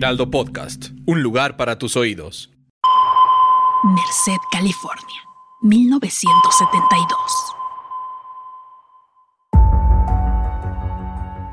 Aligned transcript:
Podcast, 0.00 0.92
un 1.04 1.22
lugar 1.22 1.58
para 1.58 1.76
tus 1.76 1.94
oídos. 1.94 2.50
Merced, 3.84 4.40
California, 4.50 5.20
1972. 5.60 7.10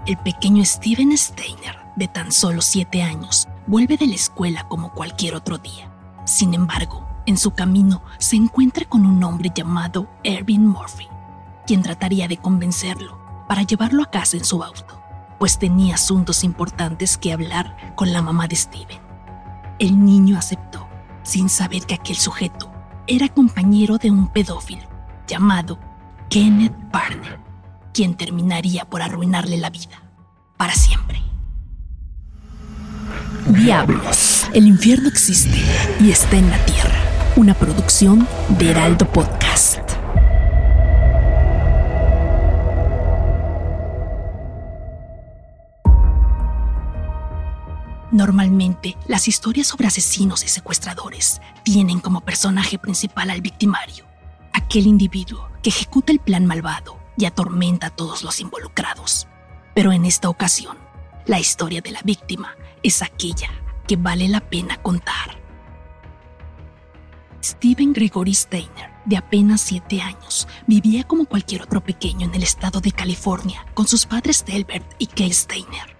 El 0.05 0.17
pequeño 0.19 0.63
Steven 0.63 1.17
Steiner, 1.17 1.77
de 1.97 2.07
tan 2.07 2.31
solo 2.31 2.61
siete 2.61 3.03
años, 3.03 3.49
vuelve 3.67 3.97
de 3.97 4.07
la 4.07 4.15
escuela 4.15 4.65
como 4.69 4.93
cualquier 4.93 5.35
otro 5.35 5.57
día. 5.57 5.91
Sin 6.25 6.53
embargo, 6.53 7.05
en 7.25 7.37
su 7.37 7.51
camino 7.51 8.01
se 8.17 8.37
encuentra 8.37 8.85
con 8.85 9.05
un 9.05 9.21
hombre 9.25 9.51
llamado 9.53 10.09
Ervin 10.23 10.65
Murphy, 10.65 11.09
quien 11.65 11.83
trataría 11.83 12.29
de 12.29 12.37
convencerlo 12.37 13.19
para 13.49 13.63
llevarlo 13.63 14.03
a 14.03 14.09
casa 14.09 14.37
en 14.37 14.45
su 14.45 14.63
auto, 14.63 14.96
pues 15.39 15.59
tenía 15.59 15.95
asuntos 15.95 16.43
importantes 16.43 17.17
que 17.17 17.33
hablar 17.33 17.93
con 17.95 18.13
la 18.13 18.21
mamá 18.21 18.47
de 18.47 18.55
Steven. 18.55 18.99
El 19.79 20.03
niño 20.03 20.37
aceptó, 20.37 20.87
sin 21.23 21.49
saber 21.49 21.85
que 21.85 21.95
aquel 21.95 22.15
sujeto 22.15 22.71
era 23.05 23.29
compañero 23.29 23.97
de 23.97 24.11
un 24.11 24.27
pedófilo 24.27 24.87
llamado 25.27 25.79
Kenneth 26.29 26.75
Barner, 26.91 27.39
quien 27.93 28.15
terminaría 28.15 28.85
por 28.85 29.01
arruinarle 29.01 29.57
la 29.57 29.69
vida 29.69 30.01
para 30.57 30.73
siempre. 30.73 31.21
Diablos, 33.47 34.47
el 34.53 34.67
infierno 34.67 35.07
existe 35.07 35.61
y 36.01 36.11
está 36.11 36.37
en 36.37 36.49
la 36.49 36.57
tierra. 36.65 36.95
Una 37.35 37.53
producción 37.53 38.27
de 38.57 38.71
Heraldo 38.71 39.05
Podcast. 39.11 39.96
Normalmente, 48.17 48.97
las 49.05 49.27
historias 49.27 49.67
sobre 49.67 49.85
asesinos 49.85 50.43
y 50.43 50.47
secuestradores 50.47 51.39
tienen 51.61 51.99
como 51.99 52.21
personaje 52.21 52.79
principal 52.79 53.29
al 53.29 53.41
victimario, 53.41 54.07
aquel 54.53 54.87
individuo 54.87 55.51
que 55.61 55.69
ejecuta 55.69 56.11
el 56.13 56.17
plan 56.17 56.47
malvado 56.47 56.97
y 57.15 57.25
atormenta 57.25 57.87
a 57.87 57.89
todos 57.91 58.23
los 58.23 58.39
involucrados. 58.39 59.27
Pero 59.75 59.91
en 59.91 60.03
esta 60.03 60.29
ocasión, 60.29 60.79
la 61.27 61.39
historia 61.39 61.81
de 61.81 61.91
la 61.91 62.01
víctima 62.03 62.55
es 62.81 63.03
aquella 63.03 63.51
que 63.87 63.97
vale 63.97 64.27
la 64.27 64.39
pena 64.39 64.81
contar. 64.81 65.39
Steven 67.43 67.93
Gregory 67.93 68.33
Steiner, 68.33 68.93
de 69.05 69.17
apenas 69.17 69.61
siete 69.61 70.01
años, 70.01 70.47
vivía 70.65 71.03
como 71.03 71.25
cualquier 71.25 71.61
otro 71.61 71.83
pequeño 71.83 72.25
en 72.25 72.33
el 72.33 72.41
estado 72.41 72.81
de 72.81 72.93
California 72.93 73.63
con 73.75 73.87
sus 73.87 74.07
padres 74.07 74.43
Delbert 74.43 74.91
y 74.97 75.05
Kay 75.05 75.31
Steiner. 75.31 75.96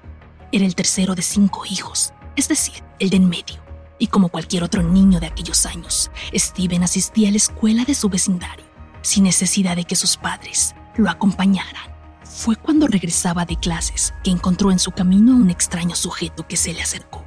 Era 0.57 0.65
el 0.65 0.73
tercero 0.73 1.13
de 1.13 1.21
cinco 1.21 1.67
hijos, 1.69 2.15
es 2.35 2.47
decir, 2.47 2.83
el 2.97 3.11
de 3.11 3.17
en 3.17 3.29
medio. 3.29 3.63
Y 3.99 4.07
como 4.07 4.29
cualquier 4.29 4.63
otro 4.63 4.81
niño 4.81 5.19
de 5.19 5.27
aquellos 5.27 5.67
años, 5.67 6.09
Steven 6.33 6.81
asistía 6.81 7.27
a 7.27 7.31
la 7.31 7.37
escuela 7.37 7.85
de 7.85 7.93
su 7.93 8.09
vecindario, 8.09 8.65
sin 9.03 9.25
necesidad 9.25 9.75
de 9.75 9.83
que 9.83 9.95
sus 9.95 10.17
padres 10.17 10.73
lo 10.95 11.11
acompañaran. 11.11 11.95
Fue 12.23 12.55
cuando 12.55 12.87
regresaba 12.87 13.45
de 13.45 13.55
clases 13.55 14.15
que 14.23 14.31
encontró 14.31 14.71
en 14.71 14.79
su 14.79 14.89
camino 14.89 15.33
a 15.33 15.35
un 15.35 15.51
extraño 15.51 15.95
sujeto 15.95 16.47
que 16.47 16.57
se 16.57 16.73
le 16.73 16.81
acercó. 16.81 17.23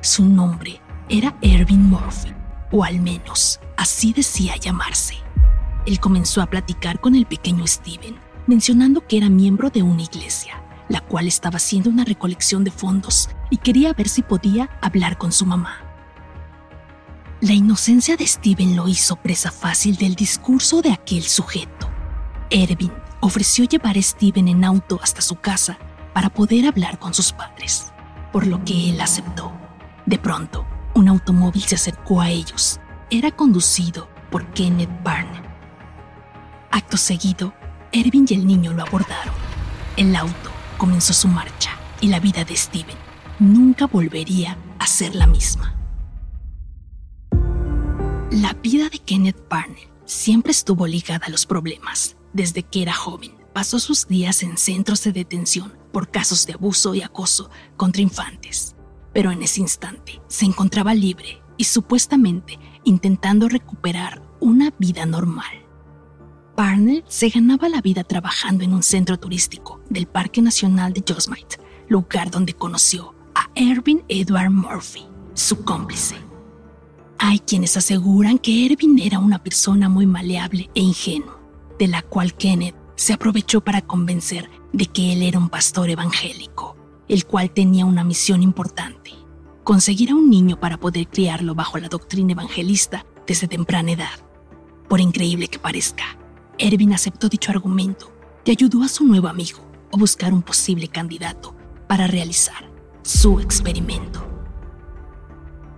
Su 0.00 0.24
nombre 0.24 0.80
era 1.08 1.36
Ervin 1.42 1.90
Murphy, 1.90 2.32
o 2.70 2.84
al 2.84 3.00
menos 3.00 3.58
así 3.76 4.12
decía 4.12 4.54
llamarse. 4.54 5.16
Él 5.86 5.98
comenzó 5.98 6.40
a 6.40 6.46
platicar 6.46 7.00
con 7.00 7.16
el 7.16 7.26
pequeño 7.26 7.66
Steven, 7.66 8.14
mencionando 8.46 9.04
que 9.08 9.16
era 9.16 9.28
miembro 9.28 9.70
de 9.70 9.82
una 9.82 10.02
iglesia 10.02 10.62
la 10.90 11.00
cual 11.00 11.28
estaba 11.28 11.56
haciendo 11.56 11.88
una 11.88 12.04
recolección 12.04 12.64
de 12.64 12.72
fondos 12.72 13.30
y 13.48 13.58
quería 13.58 13.94
ver 13.94 14.08
si 14.08 14.22
podía 14.22 14.68
hablar 14.82 15.16
con 15.16 15.30
su 15.30 15.46
mamá. 15.46 15.78
La 17.40 17.52
inocencia 17.52 18.16
de 18.16 18.26
Steven 18.26 18.76
lo 18.76 18.88
hizo 18.88 19.16
presa 19.16 19.52
fácil 19.52 19.96
del 19.96 20.16
discurso 20.16 20.82
de 20.82 20.90
aquel 20.92 21.22
sujeto. 21.22 21.88
Ervin 22.50 22.92
ofreció 23.20 23.64
llevar 23.64 23.96
a 23.96 24.02
Steven 24.02 24.48
en 24.48 24.64
auto 24.64 24.98
hasta 25.00 25.22
su 25.22 25.36
casa 25.36 25.78
para 26.12 26.28
poder 26.28 26.66
hablar 26.66 26.98
con 26.98 27.14
sus 27.14 27.32
padres, 27.32 27.92
por 28.32 28.48
lo 28.48 28.62
que 28.64 28.90
él 28.90 29.00
aceptó. 29.00 29.52
De 30.06 30.18
pronto, 30.18 30.66
un 30.94 31.08
automóvil 31.08 31.62
se 31.62 31.76
acercó 31.76 32.20
a 32.20 32.30
ellos. 32.30 32.80
Era 33.10 33.30
conducido 33.30 34.08
por 34.28 34.44
Kenneth 34.54 34.90
Barn. 35.04 35.30
Acto 36.72 36.96
seguido, 36.96 37.54
Ervin 37.92 38.26
y 38.28 38.34
el 38.34 38.44
niño 38.44 38.72
lo 38.72 38.82
abordaron. 38.82 39.34
El 39.96 40.16
auto 40.16 40.49
comenzó 40.80 41.12
su 41.12 41.28
marcha 41.28 41.78
y 42.00 42.08
la 42.08 42.20
vida 42.20 42.42
de 42.42 42.56
Steven 42.56 42.96
nunca 43.38 43.86
volvería 43.86 44.56
a 44.78 44.86
ser 44.86 45.14
la 45.14 45.26
misma. 45.26 45.74
La 48.30 48.54
vida 48.54 48.88
de 48.88 48.98
Kenneth 48.98 49.46
Barnett 49.50 49.90
siempre 50.06 50.52
estuvo 50.52 50.86
ligada 50.86 51.26
a 51.26 51.30
los 51.30 51.44
problemas. 51.44 52.16
Desde 52.32 52.62
que 52.62 52.80
era 52.80 52.94
joven, 52.94 53.32
pasó 53.52 53.78
sus 53.78 54.08
días 54.08 54.42
en 54.42 54.56
centros 54.56 55.04
de 55.04 55.12
detención 55.12 55.74
por 55.92 56.10
casos 56.10 56.46
de 56.46 56.54
abuso 56.54 56.94
y 56.94 57.02
acoso 57.02 57.50
contra 57.76 58.00
infantes. 58.00 58.74
Pero 59.12 59.32
en 59.32 59.42
ese 59.42 59.60
instante 59.60 60.22
se 60.28 60.46
encontraba 60.46 60.94
libre 60.94 61.42
y 61.58 61.64
supuestamente 61.64 62.58
intentando 62.84 63.50
recuperar 63.50 64.22
una 64.40 64.72
vida 64.78 65.04
normal. 65.04 65.66
Barnett 66.60 67.06
se 67.08 67.30
ganaba 67.30 67.70
la 67.70 67.80
vida 67.80 68.04
trabajando 68.04 68.64
en 68.64 68.74
un 68.74 68.82
centro 68.82 69.18
turístico 69.18 69.80
del 69.88 70.06
Parque 70.06 70.42
Nacional 70.42 70.92
de 70.92 71.00
Yosemite, 71.00 71.56
lugar 71.88 72.30
donde 72.30 72.52
conoció 72.52 73.14
a 73.34 73.48
Ervin 73.54 74.02
Edward 74.08 74.50
Murphy, 74.50 75.06
su 75.32 75.64
cómplice. 75.64 76.16
Hay 77.16 77.38
quienes 77.38 77.78
aseguran 77.78 78.36
que 78.36 78.66
Ervin 78.66 78.98
era 78.98 79.20
una 79.20 79.42
persona 79.42 79.88
muy 79.88 80.04
maleable 80.04 80.68
e 80.74 80.82
ingenuo, 80.82 81.40
de 81.78 81.88
la 81.88 82.02
cual 82.02 82.34
Kenneth 82.34 82.76
se 82.94 83.14
aprovechó 83.14 83.62
para 83.62 83.80
convencer 83.80 84.50
de 84.74 84.84
que 84.84 85.14
él 85.14 85.22
era 85.22 85.38
un 85.38 85.48
pastor 85.48 85.88
evangélico, 85.88 86.76
el 87.08 87.24
cual 87.24 87.52
tenía 87.52 87.86
una 87.86 88.04
misión 88.04 88.42
importante, 88.42 89.12
conseguir 89.64 90.10
a 90.10 90.14
un 90.14 90.28
niño 90.28 90.60
para 90.60 90.76
poder 90.76 91.08
criarlo 91.08 91.54
bajo 91.54 91.78
la 91.78 91.88
doctrina 91.88 92.32
evangelista 92.32 93.06
desde 93.26 93.48
temprana 93.48 93.92
edad. 93.92 94.26
Por 94.90 95.00
increíble 95.00 95.48
que 95.48 95.58
parezca, 95.58 96.18
Ervin 96.60 96.92
aceptó 96.92 97.30
dicho 97.30 97.50
argumento 97.50 98.12
y 98.44 98.50
ayudó 98.50 98.82
a 98.82 98.88
su 98.88 99.04
nuevo 99.04 99.28
amigo 99.28 99.60
a 99.92 99.96
buscar 99.96 100.34
un 100.34 100.42
posible 100.42 100.88
candidato 100.88 101.56
para 101.88 102.06
realizar 102.06 102.70
su 103.02 103.40
experimento. 103.40 104.26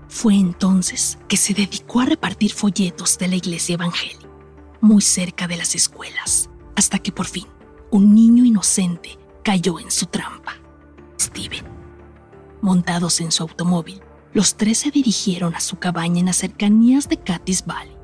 Fue 0.09 0.35
entonces 0.35 1.19
que 1.29 1.37
se 1.37 1.55
dedicó 1.55 2.01
a 2.01 2.07
repartir 2.07 2.53
folletos 2.53 3.17
de 3.17 3.29
la 3.29 3.37
iglesia 3.37 3.75
evangélica, 3.75 4.29
muy 4.81 5.03
cerca 5.03 5.47
de 5.47 5.57
las 5.57 5.77
escuelas, 5.77 6.51
hasta 6.75 6.99
que 6.99 7.13
por 7.13 7.27
fin 7.27 7.47
un 7.93 8.15
niño 8.15 8.45
inocente 8.45 9.19
cayó 9.45 9.79
en 9.79 9.91
su 9.91 10.07
trampa, 10.07 10.57
Steven. 11.19 11.65
Montados 12.61 13.21
en 13.21 13.31
su 13.31 13.45
automóvil, 13.45 14.03
los 14.35 14.57
tres 14.57 14.79
se 14.79 14.91
dirigieron 14.91 15.55
a 15.55 15.61
su 15.61 15.77
cabaña 15.77 16.19
en 16.21 16.27
las 16.27 16.37
cercanías 16.39 17.09
de 17.09 17.19
Catis 17.19 17.65
Valley. 17.65 17.97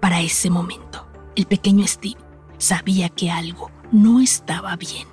Para 0.00 0.20
ese 0.20 0.50
momento, 0.50 1.11
el 1.36 1.46
pequeño 1.46 1.86
Steve 1.86 2.20
sabía 2.58 3.08
que 3.08 3.30
algo 3.30 3.70
no 3.90 4.20
estaba 4.20 4.76
bien. 4.76 5.06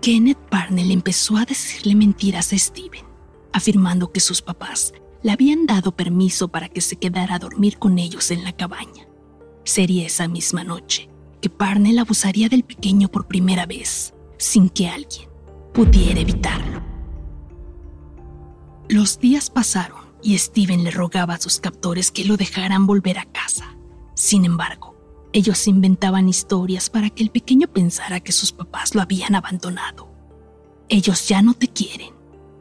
Kenneth 0.00 0.38
Parnell 0.50 0.90
empezó 0.90 1.36
a 1.36 1.44
decirle 1.44 1.94
mentiras 1.94 2.52
a 2.52 2.58
Steven, 2.58 3.04
afirmando 3.52 4.12
que 4.12 4.20
sus 4.20 4.42
papás 4.42 4.92
le 5.22 5.32
habían 5.32 5.66
dado 5.66 5.92
permiso 5.92 6.48
para 6.48 6.68
que 6.68 6.80
se 6.80 6.96
quedara 6.96 7.34
a 7.34 7.38
dormir 7.38 7.78
con 7.78 7.98
ellos 7.98 8.30
en 8.30 8.44
la 8.44 8.52
cabaña. 8.52 9.08
Sería 9.64 10.06
esa 10.06 10.28
misma 10.28 10.64
noche 10.64 11.10
que 11.40 11.50
Parnell 11.50 11.98
abusaría 11.98 12.48
del 12.48 12.64
pequeño 12.64 13.08
por 13.08 13.26
primera 13.26 13.66
vez, 13.66 14.14
sin 14.38 14.68
que 14.68 14.88
alguien 14.88 15.28
pudiera 15.72 16.20
evitarlo. 16.20 16.82
Los 18.88 19.18
días 19.18 19.50
pasaron 19.50 20.00
y 20.22 20.38
Steven 20.38 20.84
le 20.84 20.90
rogaba 20.90 21.34
a 21.34 21.40
sus 21.40 21.60
captores 21.60 22.10
que 22.10 22.24
lo 22.24 22.36
dejaran 22.36 22.86
volver 22.86 23.18
a 23.18 23.24
casa. 23.24 23.77
Sin 24.18 24.44
embargo, 24.44 24.96
ellos 25.32 25.68
inventaban 25.68 26.28
historias 26.28 26.90
para 26.90 27.08
que 27.08 27.22
el 27.22 27.30
pequeño 27.30 27.68
pensara 27.68 28.18
que 28.18 28.32
sus 28.32 28.50
papás 28.50 28.96
lo 28.96 29.00
habían 29.00 29.36
abandonado. 29.36 30.12
ellos 30.88 31.28
ya 31.28 31.40
no 31.40 31.54
te 31.54 31.68
quieren. 31.68 32.14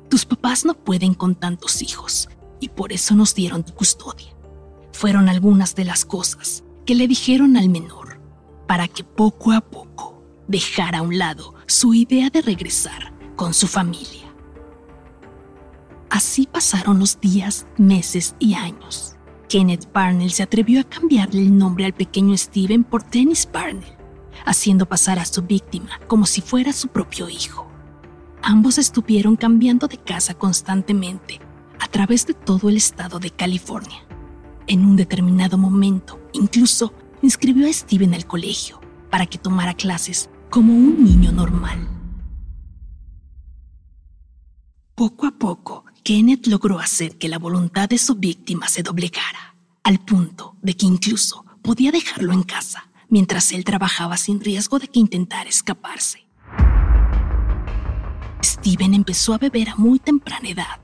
Tus 0.07 0.23
papás 0.23 0.65
no 0.65 0.75
pueden 0.75 1.15
con 1.15 1.33
tantos 1.33 1.81
hijos 1.81 2.29
y 2.59 2.69
por 2.69 2.93
eso 2.93 3.15
nos 3.15 3.33
dieron 3.33 3.63
tu 3.63 3.73
custodia. 3.73 4.35
Fueron 4.91 5.29
algunas 5.29 5.73
de 5.73 5.85
las 5.85 6.05
cosas 6.05 6.63
que 6.85 6.93
le 6.93 7.07
dijeron 7.07 7.57
al 7.57 7.69
menor 7.69 8.21
para 8.67 8.87
que 8.87 9.03
poco 9.03 9.51
a 9.51 9.61
poco 9.61 10.21
dejara 10.47 10.99
a 10.99 11.01
un 11.01 11.17
lado 11.17 11.55
su 11.65 11.95
idea 11.95 12.29
de 12.29 12.43
regresar 12.43 13.13
con 13.35 13.55
su 13.55 13.67
familia. 13.67 14.31
Así 16.11 16.45
pasaron 16.45 16.99
los 16.99 17.19
días, 17.19 17.65
meses 17.77 18.35
y 18.37 18.53
años. 18.53 19.16
Kenneth 19.47 19.85
Parnell 19.87 20.31
se 20.31 20.43
atrevió 20.43 20.81
a 20.81 20.83
cambiarle 20.83 21.41
el 21.41 21.57
nombre 21.57 21.85
al 21.85 21.93
pequeño 21.93 22.35
Steven 22.37 22.83
por 22.83 23.09
Dennis 23.09 23.45
Parnell, 23.45 23.95
haciendo 24.45 24.85
pasar 24.85 25.19
a 25.19 25.25
su 25.25 25.41
víctima 25.41 25.99
como 26.07 26.25
si 26.25 26.41
fuera 26.41 26.73
su 26.73 26.89
propio 26.89 27.29
hijo. 27.29 27.67
Ambos 28.41 28.77
estuvieron 28.77 29.35
cambiando 29.35 29.87
de 29.87 29.97
casa 29.97 30.33
constantemente 30.33 31.39
a 31.79 31.87
través 31.87 32.27
de 32.27 32.33
todo 32.33 32.69
el 32.69 32.77
estado 32.77 33.19
de 33.19 33.31
California. 33.31 34.05
En 34.67 34.85
un 34.85 34.95
determinado 34.95 35.57
momento, 35.57 36.19
incluso 36.33 36.93
inscribió 37.21 37.67
a 37.67 37.73
Steven 37.73 38.13
al 38.13 38.25
colegio 38.25 38.81
para 39.09 39.25
que 39.25 39.37
tomara 39.37 39.73
clases 39.73 40.29
como 40.49 40.73
un 40.73 41.03
niño 41.03 41.31
normal. 41.31 41.87
Poco 44.95 45.27
a 45.27 45.31
poco, 45.31 45.85
Kenneth 46.07 46.47
logró 46.47 46.79
hacer 46.79 47.17
que 47.17 47.27
la 47.27 47.37
voluntad 47.37 47.89
de 47.89 47.97
su 47.97 48.15
víctima 48.15 48.69
se 48.69 48.81
doblegara, 48.81 49.57
al 49.83 49.99
punto 49.99 50.55
de 50.61 50.73
que 50.73 50.85
incluso 50.85 51.43
podía 51.61 51.91
dejarlo 51.91 52.31
en 52.31 52.43
casa 52.43 52.89
mientras 53.09 53.51
él 53.51 53.65
trabajaba 53.65 54.15
sin 54.15 54.39
riesgo 54.39 54.79
de 54.79 54.87
que 54.87 55.01
intentara 55.01 55.49
escaparse. 55.49 56.25
Steven 58.41 58.93
empezó 58.93 59.33
a 59.33 59.37
beber 59.37 59.67
a 59.67 59.75
muy 59.75 59.99
temprana 59.99 60.47
edad. 60.47 60.79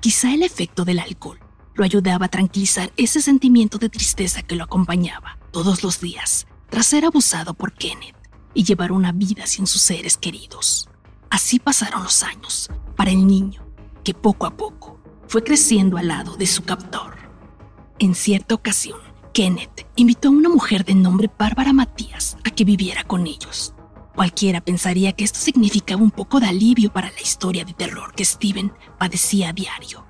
Quizá 0.00 0.32
el 0.32 0.42
efecto 0.42 0.86
del 0.86 1.00
alcohol 1.00 1.38
lo 1.74 1.84
ayudaba 1.84 2.24
a 2.24 2.30
tranquilizar 2.30 2.94
ese 2.96 3.20
sentimiento 3.20 3.76
de 3.76 3.90
tristeza 3.90 4.40
que 4.40 4.56
lo 4.56 4.64
acompañaba 4.64 5.38
todos 5.50 5.82
los 5.82 6.00
días 6.00 6.46
tras 6.70 6.86
ser 6.86 7.04
abusado 7.04 7.52
por 7.52 7.74
Kenneth 7.74 8.16
y 8.54 8.64
llevar 8.64 8.92
una 8.92 9.12
vida 9.12 9.46
sin 9.46 9.66
sus 9.66 9.82
seres 9.82 10.16
queridos. 10.16 10.88
Así 11.28 11.58
pasaron 11.58 12.04
los 12.04 12.22
años 12.22 12.70
para 12.96 13.10
el 13.10 13.26
niño, 13.26 13.66
que 14.04 14.14
poco 14.14 14.46
a 14.46 14.56
poco 14.56 15.00
fue 15.28 15.42
creciendo 15.42 15.96
al 15.96 16.08
lado 16.08 16.36
de 16.36 16.46
su 16.46 16.62
captor. 16.62 17.16
En 17.98 18.14
cierta 18.14 18.54
ocasión, 18.54 18.98
Kenneth 19.32 19.86
invitó 19.96 20.28
a 20.28 20.32
una 20.32 20.48
mujer 20.48 20.84
de 20.84 20.94
nombre 20.94 21.30
Bárbara 21.38 21.72
Matías 21.72 22.36
a 22.44 22.50
que 22.50 22.64
viviera 22.64 23.04
con 23.04 23.26
ellos. 23.26 23.74
Cualquiera 24.14 24.60
pensaría 24.60 25.12
que 25.12 25.24
esto 25.24 25.38
significaba 25.38 26.02
un 26.02 26.10
poco 26.10 26.38
de 26.38 26.46
alivio 26.46 26.92
para 26.92 27.10
la 27.10 27.20
historia 27.20 27.64
de 27.64 27.72
terror 27.72 28.12
que 28.14 28.24
Steven 28.24 28.72
padecía 28.98 29.48
a 29.48 29.52
diario, 29.52 30.04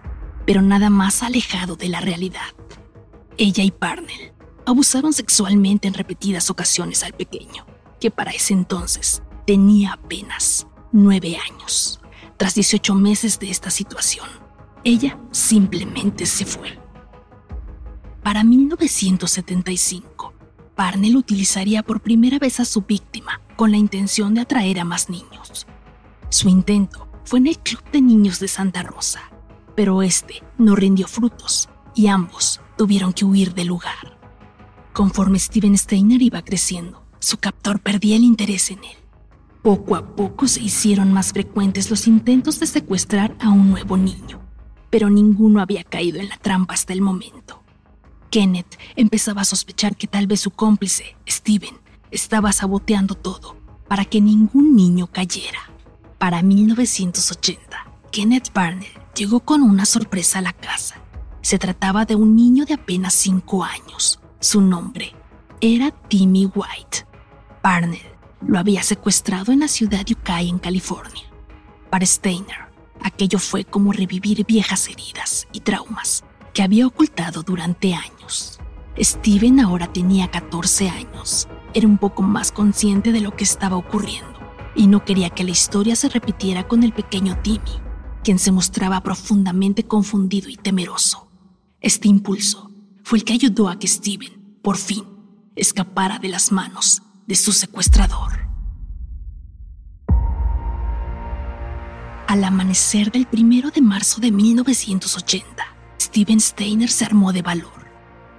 pero 0.44 0.60
nada 0.60 0.90
más 0.90 1.22
alejado 1.22 1.76
de 1.76 1.88
la 1.88 2.00
realidad. 2.00 2.40
Ella 3.38 3.62
y 3.62 3.70
Parnell 3.70 4.32
abusaron 4.66 5.12
sexualmente 5.12 5.86
en 5.86 5.94
repetidas 5.94 6.50
ocasiones 6.50 7.04
al 7.04 7.12
pequeño, 7.12 7.64
que 8.00 8.10
para 8.10 8.32
ese 8.32 8.54
entonces 8.54 9.22
tenía 9.46 9.92
apenas 9.92 10.66
nueve 10.90 11.36
años. 11.36 12.01
Tras 12.42 12.56
18 12.56 12.96
meses 12.96 13.38
de 13.38 13.50
esta 13.52 13.70
situación, 13.70 14.26
ella 14.82 15.16
simplemente 15.30 16.26
se 16.26 16.44
fue. 16.44 16.76
Para 18.24 18.42
1975, 18.42 20.34
Parnell 20.74 21.14
utilizaría 21.14 21.84
por 21.84 22.00
primera 22.00 22.40
vez 22.40 22.58
a 22.58 22.64
su 22.64 22.82
víctima 22.82 23.40
con 23.54 23.70
la 23.70 23.76
intención 23.76 24.34
de 24.34 24.40
atraer 24.40 24.80
a 24.80 24.84
más 24.84 25.08
niños. 25.08 25.68
Su 26.30 26.48
intento 26.48 27.06
fue 27.24 27.38
en 27.38 27.46
el 27.46 27.60
Club 27.60 27.84
de 27.92 28.00
Niños 28.00 28.40
de 28.40 28.48
Santa 28.48 28.82
Rosa, 28.82 29.20
pero 29.76 30.02
este 30.02 30.42
no 30.58 30.74
rindió 30.74 31.06
frutos 31.06 31.68
y 31.94 32.08
ambos 32.08 32.60
tuvieron 32.76 33.12
que 33.12 33.24
huir 33.24 33.54
del 33.54 33.68
lugar. 33.68 34.18
Conforme 34.92 35.38
Steven 35.38 35.78
Steiner 35.78 36.20
iba 36.20 36.42
creciendo, 36.42 37.04
su 37.20 37.36
captor 37.36 37.78
perdía 37.78 38.16
el 38.16 38.24
interés 38.24 38.72
en 38.72 38.82
él 38.82 39.01
poco 39.62 39.94
a 39.94 40.14
poco 40.16 40.48
se 40.48 40.60
hicieron 40.60 41.12
más 41.12 41.32
frecuentes 41.32 41.88
los 41.88 42.06
intentos 42.08 42.58
de 42.58 42.66
secuestrar 42.66 43.36
a 43.40 43.50
un 43.50 43.70
nuevo 43.70 43.96
niño, 43.96 44.40
pero 44.90 45.08
ninguno 45.08 45.60
había 45.60 45.84
caído 45.84 46.20
en 46.20 46.28
la 46.28 46.36
trampa 46.36 46.74
hasta 46.74 46.92
el 46.92 47.00
momento. 47.00 47.62
Kenneth 48.30 48.78
empezaba 48.96 49.42
a 49.42 49.46
sospechar 49.46 49.96
que 49.96 50.08
tal 50.08 50.26
vez 50.26 50.40
su 50.40 50.50
cómplice, 50.50 51.16
Steven, 51.28 51.76
estaba 52.10 52.52
saboteando 52.52 53.14
todo 53.14 53.56
para 53.88 54.04
que 54.04 54.20
ningún 54.20 54.74
niño 54.74 55.06
cayera. 55.06 55.70
Para 56.18 56.42
1980, 56.42 57.60
Kenneth 58.10 58.52
Barnell 58.52 58.90
llegó 59.14 59.40
con 59.40 59.62
una 59.62 59.84
sorpresa 59.84 60.38
a 60.38 60.42
la 60.42 60.52
casa. 60.52 60.96
Se 61.40 61.58
trataba 61.58 62.04
de 62.04 62.14
un 62.14 62.34
niño 62.34 62.64
de 62.64 62.74
apenas 62.74 63.14
5 63.14 63.64
años. 63.64 64.20
Su 64.40 64.60
nombre 64.60 65.12
era 65.60 65.90
Timmy 66.08 66.46
White. 66.46 67.06
Barnell 67.62 68.11
lo 68.46 68.58
había 68.58 68.82
secuestrado 68.82 69.52
en 69.52 69.60
la 69.60 69.68
ciudad 69.68 70.04
de 70.04 70.14
Ucay, 70.14 70.48
en 70.48 70.58
California. 70.58 71.22
Para 71.90 72.06
Steiner, 72.06 72.56
aquello 73.02 73.38
fue 73.38 73.64
como 73.64 73.92
revivir 73.92 74.44
viejas 74.46 74.88
heridas 74.88 75.46
y 75.52 75.60
traumas 75.60 76.24
que 76.52 76.62
había 76.62 76.86
ocultado 76.86 77.42
durante 77.42 77.94
años. 77.94 78.58
Steven 78.98 79.60
ahora 79.60 79.90
tenía 79.92 80.30
14 80.30 80.90
años, 80.90 81.48
era 81.72 81.86
un 81.86 81.98
poco 81.98 82.22
más 82.22 82.52
consciente 82.52 83.12
de 83.12 83.20
lo 83.20 83.34
que 83.34 83.44
estaba 83.44 83.76
ocurriendo 83.76 84.32
y 84.74 84.86
no 84.86 85.04
quería 85.04 85.30
que 85.30 85.44
la 85.44 85.50
historia 85.50 85.96
se 85.96 86.08
repitiera 86.08 86.66
con 86.66 86.82
el 86.82 86.92
pequeño 86.92 87.38
Timmy, 87.42 87.80
quien 88.22 88.38
se 88.38 88.52
mostraba 88.52 89.02
profundamente 89.02 89.84
confundido 89.84 90.48
y 90.48 90.56
temeroso. 90.56 91.28
Este 91.80 92.08
impulso 92.08 92.70
fue 93.02 93.18
el 93.18 93.24
que 93.24 93.32
ayudó 93.32 93.68
a 93.68 93.78
que 93.78 93.88
Steven, 93.88 94.58
por 94.62 94.76
fin, 94.76 95.04
escapara 95.56 96.18
de 96.18 96.28
las 96.28 96.52
manos 96.52 97.02
de 97.32 97.36
su 97.36 97.52
secuestrador. 97.52 98.46
Al 102.28 102.44
amanecer 102.44 103.10
del 103.10 103.24
primero 103.24 103.70
de 103.70 103.80
marzo 103.80 104.20
de 104.20 104.30
1980, 104.30 105.64
Steven 105.98 106.40
Steiner 106.40 106.90
se 106.90 107.06
armó 107.06 107.32
de 107.32 107.40
valor. 107.40 107.88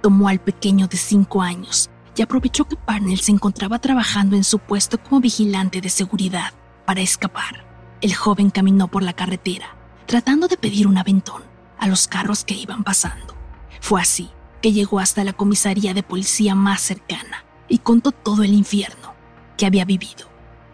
Tomó 0.00 0.28
al 0.28 0.38
pequeño 0.38 0.86
de 0.86 0.96
cinco 0.96 1.42
años 1.42 1.90
y 2.14 2.22
aprovechó 2.22 2.66
que 2.66 2.76
Parnell 2.76 3.18
se 3.18 3.32
encontraba 3.32 3.80
trabajando 3.80 4.36
en 4.36 4.44
su 4.44 4.60
puesto 4.60 5.02
como 5.02 5.20
vigilante 5.20 5.80
de 5.80 5.88
seguridad 5.88 6.52
para 6.86 7.00
escapar. 7.00 7.66
El 8.00 8.14
joven 8.14 8.50
caminó 8.50 8.86
por 8.86 9.02
la 9.02 9.12
carretera, 9.12 9.76
tratando 10.06 10.46
de 10.46 10.56
pedir 10.56 10.86
un 10.86 10.98
aventón 10.98 11.42
a 11.80 11.88
los 11.88 12.06
carros 12.06 12.44
que 12.44 12.54
iban 12.54 12.84
pasando. 12.84 13.34
Fue 13.80 14.00
así 14.00 14.30
que 14.62 14.72
llegó 14.72 15.00
hasta 15.00 15.24
la 15.24 15.32
comisaría 15.32 15.94
de 15.94 16.04
policía 16.04 16.54
más 16.54 16.80
cercana 16.80 17.44
y 17.68 17.78
contó 17.78 18.12
todo 18.12 18.42
el 18.42 18.52
infierno 18.52 19.14
que 19.56 19.66
había 19.66 19.84
vivido 19.84 20.28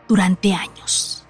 durante 0.09 0.55
años. 0.55 1.27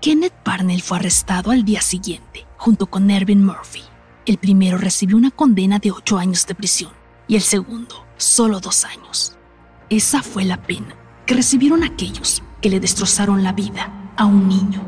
Kenneth 0.00 0.34
Parnell 0.42 0.82
fue 0.82 0.98
arrestado 0.98 1.50
al 1.50 1.64
día 1.64 1.80
siguiente, 1.80 2.46
junto 2.56 2.86
con 2.86 3.10
Ervin 3.10 3.44
Murphy. 3.44 3.82
El 4.26 4.38
primero 4.38 4.78
recibió 4.78 5.16
una 5.16 5.30
condena 5.30 5.78
de 5.78 5.90
ocho 5.90 6.18
años 6.18 6.46
de 6.46 6.54
prisión 6.54 6.92
y 7.26 7.36
el 7.36 7.42
segundo 7.42 8.04
solo 8.16 8.60
dos 8.60 8.84
años. 8.84 9.36
Esa 9.90 10.22
fue 10.22 10.44
la 10.44 10.62
pena 10.62 10.94
que 11.26 11.34
recibieron 11.34 11.82
aquellos 11.82 12.42
que 12.60 12.70
le 12.70 12.80
destrozaron 12.80 13.42
la 13.42 13.52
vida 13.52 14.12
a 14.16 14.24
un 14.24 14.48
niño. 14.48 14.82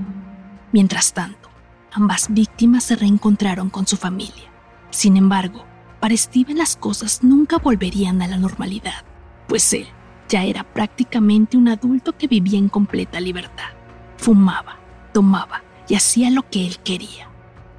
Mientras 0.73 1.13
tanto, 1.13 1.49
ambas 1.93 2.29
víctimas 2.31 2.85
se 2.85 2.97
reencontraron 2.97 3.71
con 3.71 3.87
su 3.87 3.97
familia. 3.97 4.51
Sin 4.91 5.17
embargo, 5.17 5.65
para 6.01 6.17
Steven 6.17 6.59
las 6.59 6.77
cosas 6.77 7.23
nunca 7.23 7.59
volverían 7.59 8.23
a 8.23 8.29
la 8.29 8.37
normalidad, 8.37 9.05
pues 9.49 9.73
él 9.73 9.87
ya 10.29 10.45
era 10.45 10.65
prácticamente 10.65 11.57
un 11.57 11.69
adulto 11.69 12.17
que 12.17 12.27
vivía 12.27 12.59
en 12.59 12.69
completa 12.69 13.21
libertad. 13.21 13.71
Fumaba, 14.17 14.79
tomaba 15.13 15.63
y 15.89 15.95
hacía 15.95 16.31
lo 16.31 16.49
que 16.49 16.67
él 16.67 16.79
quería. 16.79 17.29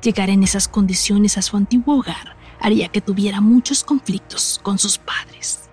Llegar 0.01 0.29
en 0.29 0.43
esas 0.43 0.67
condiciones 0.67 1.37
a 1.37 1.41
su 1.41 1.57
antiguo 1.57 1.97
hogar 1.97 2.35
haría 2.59 2.87
que 2.87 3.01
tuviera 3.01 3.41
muchos 3.41 3.83
conflictos 3.83 4.59
con 4.63 4.77
sus 4.77 4.97
padres. 4.97 5.69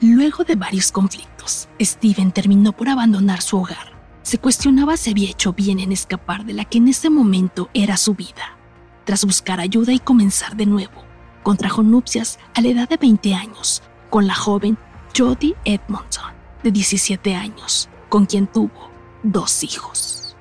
Luego 0.00 0.44
de 0.44 0.56
varios 0.56 0.92
conflictos, 0.92 1.68
Steven 1.80 2.32
terminó 2.32 2.72
por 2.72 2.88
abandonar 2.88 3.40
su 3.40 3.58
hogar. 3.58 3.96
Se 4.22 4.38
cuestionaba 4.38 4.96
si 4.96 5.10
había 5.10 5.30
hecho 5.30 5.52
bien 5.52 5.78
en 5.78 5.92
escapar 5.92 6.44
de 6.44 6.52
la 6.52 6.64
que 6.64 6.78
en 6.78 6.88
ese 6.88 7.08
momento 7.08 7.70
era 7.72 7.96
su 7.96 8.14
vida. 8.14 8.58
Tras 9.04 9.24
buscar 9.24 9.60
ayuda 9.60 9.92
y 9.92 10.00
comenzar 10.00 10.56
de 10.56 10.66
nuevo, 10.66 11.04
contrajo 11.42 11.82
nupcias 11.82 12.38
a 12.54 12.60
la 12.60 12.68
edad 12.68 12.88
de 12.88 12.96
20 12.96 13.34
años 13.34 13.82
con 14.10 14.26
la 14.26 14.34
joven 14.34 14.76
Jody 15.16 15.54
Edmondson, 15.64 16.34
de 16.62 16.70
17 16.70 17.34
años, 17.34 17.88
con 18.10 18.26
quien 18.26 18.46
tuvo 18.46 18.90
dos 19.22 19.64
hijos. 19.64 20.36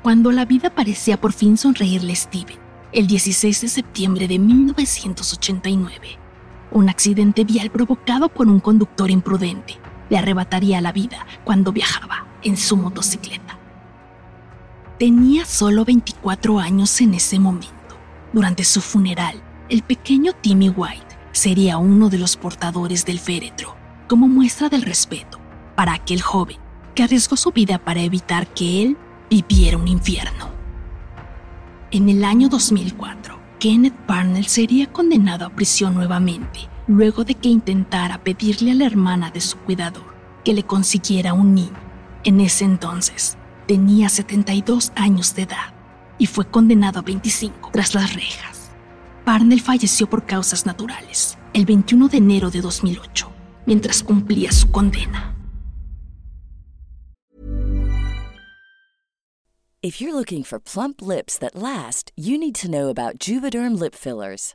Cuando 0.00 0.30
la 0.30 0.44
vida 0.44 0.70
parecía 0.70 1.20
por 1.20 1.32
fin 1.32 1.56
sonreírle 1.56 2.12
a 2.12 2.16
Steven, 2.16 2.58
el 2.92 3.08
16 3.08 3.62
de 3.62 3.68
septiembre 3.68 4.28
de 4.28 4.38
1989, 4.38 6.18
un 6.70 6.88
accidente 6.88 7.42
vial 7.42 7.70
provocado 7.70 8.28
por 8.28 8.46
un 8.46 8.60
conductor 8.60 9.10
imprudente 9.10 9.80
le 10.08 10.18
arrebataría 10.18 10.80
la 10.80 10.92
vida 10.92 11.26
cuando 11.42 11.72
viajaba 11.72 12.26
en 12.42 12.56
su 12.56 12.76
motocicleta. 12.76 13.58
Tenía 15.00 15.46
solo 15.46 15.84
24 15.84 16.60
años 16.60 17.00
en 17.00 17.14
ese 17.14 17.40
momento. 17.40 17.72
Durante 18.32 18.62
su 18.62 18.80
funeral, 18.80 19.42
el 19.68 19.82
pequeño 19.82 20.32
Timmy 20.34 20.68
White 20.68 21.03
sería 21.34 21.78
uno 21.78 22.08
de 22.08 22.18
los 22.18 22.36
portadores 22.36 23.04
del 23.04 23.18
féretro, 23.18 23.76
como 24.08 24.28
muestra 24.28 24.68
del 24.68 24.82
respeto 24.82 25.40
para 25.74 25.92
aquel 25.92 26.22
joven 26.22 26.58
que 26.94 27.02
arriesgó 27.02 27.36
su 27.36 27.50
vida 27.50 27.78
para 27.78 28.02
evitar 28.02 28.46
que 28.46 28.82
él 28.82 28.96
viviera 29.28 29.76
un 29.76 29.88
infierno. 29.88 30.48
En 31.90 32.08
el 32.08 32.24
año 32.24 32.48
2004, 32.48 33.38
Kenneth 33.58 33.96
Parnell 34.06 34.46
sería 34.46 34.92
condenado 34.92 35.46
a 35.46 35.50
prisión 35.50 35.94
nuevamente, 35.94 36.68
luego 36.86 37.24
de 37.24 37.34
que 37.34 37.48
intentara 37.48 38.22
pedirle 38.22 38.70
a 38.70 38.74
la 38.74 38.86
hermana 38.86 39.30
de 39.30 39.40
su 39.40 39.58
cuidador 39.58 40.14
que 40.44 40.54
le 40.54 40.62
consiguiera 40.62 41.32
un 41.32 41.54
niño. 41.54 41.82
En 42.22 42.40
ese 42.40 42.64
entonces, 42.64 43.36
tenía 43.66 44.08
72 44.08 44.92
años 44.94 45.34
de 45.34 45.42
edad 45.42 45.74
y 46.18 46.26
fue 46.26 46.46
condenado 46.46 47.00
a 47.00 47.02
25 47.02 47.70
tras 47.72 47.94
las 47.94 48.14
rejas. 48.14 48.53
Parnell 49.24 49.60
falleció 49.60 50.06
por 50.06 50.26
causas 50.26 50.66
naturales 50.66 51.38
el 51.54 51.64
21 51.64 52.08
de 52.08 52.18
enero 52.18 52.50
de 52.50 52.60
2008, 52.60 53.30
mientras 53.64 54.02
cumplía 54.02 54.52
su 54.52 54.70
condena. 54.70 55.34
If 59.80 60.00
you're 60.00 60.14
looking 60.14 60.44
for 60.44 60.58
plump 60.58 61.00
lips 61.00 61.38
that 61.38 61.54
last, 61.54 62.10
you 62.16 62.38
need 62.38 62.54
to 62.56 62.68
know 62.68 62.88
about 62.88 63.18
Juvederm 63.18 63.78
lip 63.78 63.94
fillers. 63.94 64.54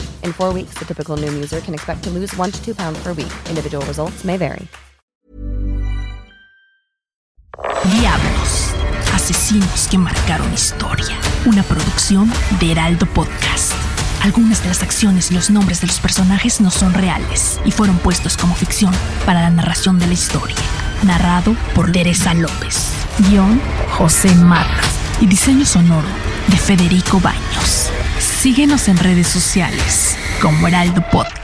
In 0.23 0.33
four 0.33 0.53
weeks, 0.53 0.77
the 0.77 0.85
typical 0.85 1.15
Noom 1.15 1.33
user 1.35 1.61
can 1.61 1.73
expect 1.73 2.03
to 2.03 2.09
lose 2.09 2.35
one 2.37 2.51
to 2.51 2.59
two 2.63 2.75
pounds 2.75 2.99
per 3.01 3.13
week. 3.13 3.31
Individual 3.49 3.85
results 3.85 4.25
may 4.25 4.37
vary. 4.37 4.67
Diablos, 7.83 8.73
asesinos 9.13 9.87
que 9.89 9.97
marcaron 9.97 10.53
historia. 10.53 11.15
Una 11.45 11.63
producción 11.63 12.31
de 12.59 12.71
Heraldo 12.71 13.05
Podcast. 13.07 13.73
Algunas 14.23 14.61
de 14.61 14.69
las 14.69 14.83
acciones 14.83 15.31
y 15.31 15.33
los 15.33 15.49
nombres 15.49 15.81
de 15.81 15.87
los 15.87 15.99
personajes 15.99 16.61
no 16.61 16.69
son 16.69 16.93
reales 16.93 17.59
y 17.65 17.71
fueron 17.71 17.97
puestos 17.97 18.37
como 18.37 18.53
ficción 18.53 18.93
para 19.25 19.41
la 19.41 19.49
narración 19.49 19.97
de 19.97 20.05
la 20.05 20.13
historia. 20.13 20.55
Narrado 21.03 21.55
por 21.73 21.91
Teresa 21.91 22.35
López. 22.35 22.91
Guión 23.29 23.59
José 23.97 24.33
Matas. 24.35 24.99
Y 25.19 25.25
diseño 25.25 25.65
sonoro 25.65 26.07
de 26.47 26.57
Federico 26.57 27.19
Baños. 27.19 27.80
Síguenos 28.41 28.87
en 28.87 28.97
redes 28.97 29.27
sociales 29.27 30.17
como 30.41 30.67
Heraldo 30.67 31.03
Podcast. 31.11 31.40